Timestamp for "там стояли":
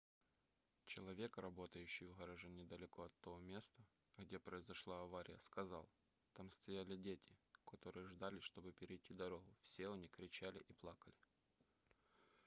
6.33-6.97